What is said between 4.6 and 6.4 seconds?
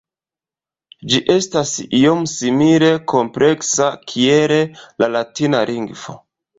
la latina lingvo.